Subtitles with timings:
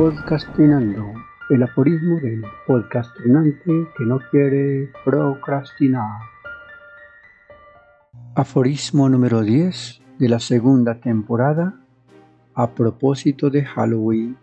[0.00, 1.12] Podcastinando,
[1.50, 6.22] el aforismo del podcastinante que no quiere procrastinar.
[8.34, 11.74] Aforismo número 10 de la segunda temporada
[12.54, 14.38] a propósito de Halloween.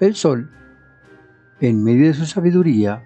[0.00, 0.50] El sol,
[1.60, 3.04] en medio de su sabiduría,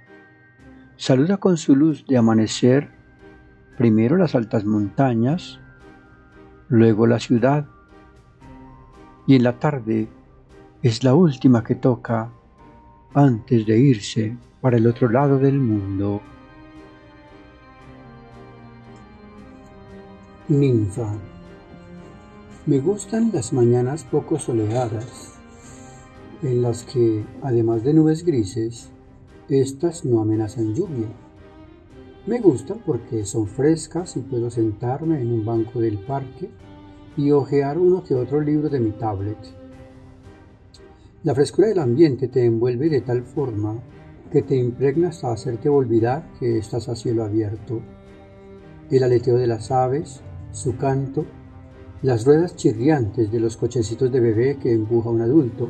[0.96, 2.93] saluda con su luz de amanecer
[3.76, 5.60] primero las altas montañas,
[6.68, 7.66] luego la ciudad,
[9.26, 10.08] y en la tarde
[10.82, 12.30] es la última que toca
[13.14, 16.20] antes de irse para el otro lado del mundo.
[20.48, 21.08] Ninfa.
[22.66, 25.32] Me gustan las mañanas poco soleadas,
[26.42, 28.90] en las que, además de nubes grises,
[29.48, 31.23] estas no amenazan lluvia.
[32.26, 36.48] Me gustan porque son frescas y puedo sentarme en un banco del parque
[37.18, 39.36] y hojear uno que otro libro de mi tablet.
[41.22, 43.74] La frescura del ambiente te envuelve de tal forma
[44.32, 47.82] que te impregna hasta hacerte olvidar que estás a cielo abierto.
[48.90, 51.26] El aleteo de las aves, su canto,
[52.00, 55.68] las ruedas chirriantes de los cochecitos de bebé que empuja un adulto,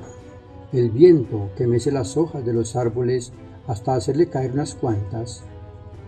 [0.73, 3.33] el viento que mece las hojas de los árboles
[3.67, 5.43] hasta hacerle caer unas cuantas,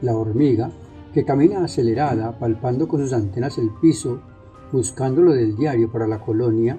[0.02, 0.70] la hormiga,
[1.12, 4.20] que camina acelerada, palpando con sus antenas el piso,
[4.72, 6.78] buscando lo del diario para la colonia,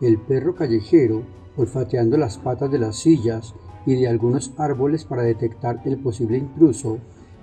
[0.00, 1.22] el perro callejero,
[1.56, 6.98] olfateando las patas de las sillas y de algunos árboles para detectar el posible intruso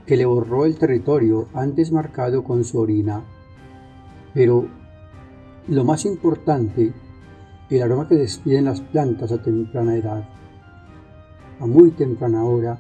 [0.06, 3.24] que le borró el territorio antes marcado con su orina.
[4.34, 4.66] Pero
[5.68, 6.92] lo más importante,
[7.70, 10.28] el aroma que despiden las plantas a temprana edad.
[11.60, 12.80] A muy temprana hora,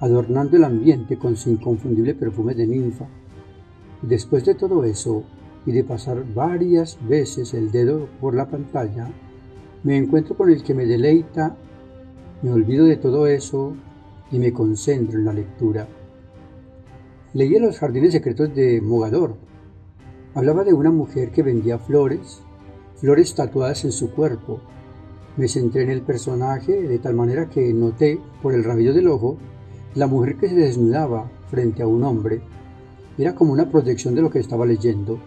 [0.00, 3.06] adornando el ambiente con su inconfundible perfume de ninfa.
[4.02, 5.24] Después de todo eso,
[5.66, 9.10] y de pasar varias veces el dedo por la pantalla,
[9.82, 11.56] me encuentro con el que me deleita,
[12.40, 13.74] me olvido de todo eso
[14.30, 15.86] y me concentro en la lectura.
[17.34, 19.36] Leí Los Jardines Secretos de Mogador.
[20.34, 22.40] Hablaba de una mujer que vendía flores,
[22.96, 24.60] flores tatuadas en su cuerpo.
[25.36, 29.36] Me centré en el personaje de tal manera que noté, por el rabillo del ojo,
[29.94, 32.40] la mujer que se desnudaba frente a un hombre
[33.16, 35.18] era como una proyección de lo que estaba leyendo.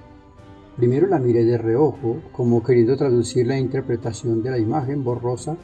[0.78, 5.58] Primero la miré de reojo, como queriendo traducir la interpretación de la imagen borrosa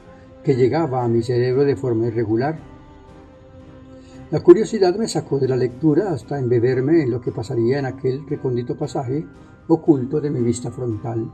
[0.44, 2.60] que llegaba a mi cerebro de forma irregular.
[4.30, 8.28] La curiosidad me sacó de la lectura hasta embeberme en lo que pasaría en aquel
[8.28, 9.26] recóndito pasaje
[9.68, 11.32] oculto de mi vista frontal.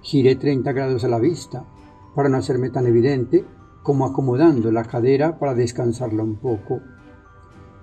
[0.00, 1.64] Giré 30 grados a la vista,
[2.14, 3.44] para no hacerme tan evidente
[3.82, 6.80] como acomodando la cadera para descansarla un poco.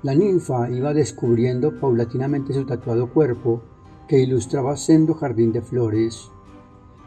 [0.03, 3.63] La ninfa iba descubriendo paulatinamente su tatuado cuerpo
[4.07, 6.29] que ilustraba sendo jardín de flores.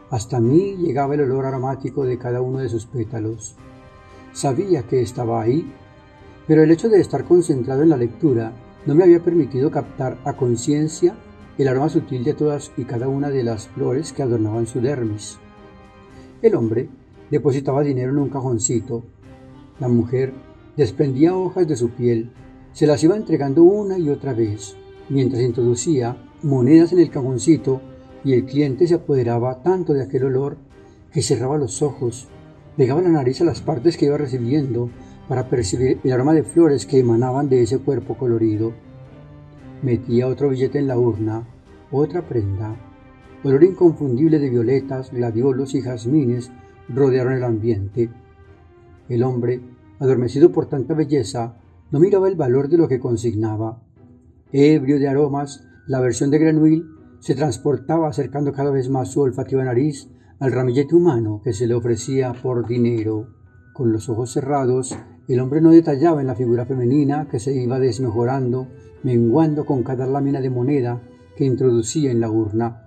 [0.09, 3.55] Hasta mí llegaba el olor aromático de cada uno de sus pétalos.
[4.33, 5.73] Sabía que estaba ahí,
[6.47, 8.51] pero el hecho de estar concentrado en la lectura
[8.85, 11.15] no me había permitido captar a conciencia
[11.57, 15.37] el aroma sutil de todas y cada una de las flores que adornaban su dermis.
[16.41, 16.89] El hombre
[17.31, 19.03] depositaba dinero en un cajoncito.
[19.79, 20.33] La mujer
[20.77, 22.29] desprendía hojas de su piel,
[22.73, 24.75] se las iba entregando una y otra vez,
[25.09, 27.81] mientras introducía monedas en el cajoncito
[28.23, 30.57] y el cliente se apoderaba tanto de aquel olor
[31.11, 32.27] que cerraba los ojos,
[32.77, 34.89] pegaba la nariz a las partes que iba recibiendo
[35.27, 38.73] para percibir el aroma de flores que emanaban de ese cuerpo colorido.
[39.81, 41.47] Metía otro billete en la urna,
[41.91, 42.75] otra prenda.
[43.43, 46.51] Olor inconfundible de violetas, gladiolos y jazmines
[46.93, 48.09] rodearon el ambiente.
[49.09, 49.61] El hombre,
[49.99, 51.55] adormecido por tanta belleza,
[51.91, 53.81] no miraba el valor de lo que consignaba.
[54.51, 56.85] Ebrio de aromas, la versión de Grenouille
[57.19, 60.09] se transportaba acercando cada vez más su olfativa nariz
[60.39, 63.27] al ramillete humano que se le ofrecía por dinero.
[63.73, 64.97] Con los ojos cerrados,
[65.27, 68.67] el hombre no detallaba en la figura femenina que se iba desmejorando,
[69.03, 71.01] menguando con cada lámina de moneda
[71.35, 72.81] que introducía en la urna.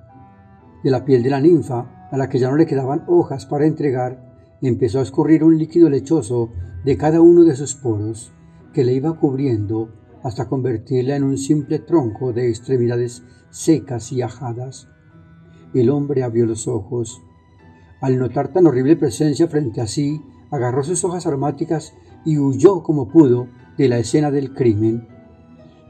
[0.82, 3.66] De la piel de la ninfa a la que ya no le quedaban hojas para
[3.66, 6.52] entregar, empezó a escurrir un líquido lechoso
[6.84, 8.32] de cada uno de sus poros,
[8.72, 14.86] que le iba cubriendo hasta convertirla en un simple tronco de extremidades secas y ajadas.
[15.74, 17.20] El hombre abrió los ojos.
[18.00, 20.22] Al notar tan horrible presencia frente a sí,
[20.52, 21.94] agarró sus hojas aromáticas
[22.24, 25.08] y huyó como pudo de la escena del crimen.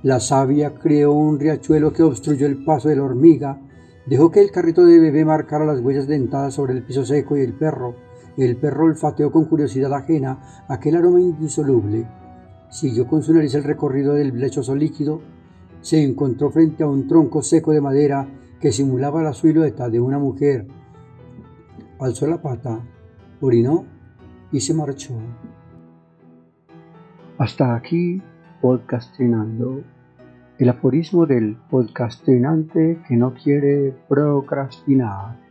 [0.02, 3.60] La savia creó un riachuelo que obstruyó el paso de la hormiga
[4.06, 7.40] Dejó que el carrito de bebé marcara las huellas dentadas sobre el piso seco y
[7.40, 7.94] el perro,
[8.36, 12.06] el perro olfateó con curiosidad ajena aquel aroma indisoluble.
[12.68, 15.20] Siguió con su nariz el recorrido del lechoso líquido,
[15.80, 18.26] se encontró frente a un tronco seco de madera
[18.60, 20.66] que simulaba la silueta de una mujer.
[22.00, 22.80] Alzó la pata,
[23.40, 23.84] orinó
[24.50, 25.14] y se marchó.
[27.38, 28.22] Hasta aquí,
[28.60, 29.93] podcastinando
[30.58, 35.43] el aforismo del podcastinante que no quiere procrastinar.